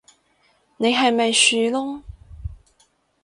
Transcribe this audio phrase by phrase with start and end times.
[0.77, 2.01] 你係咪樹窿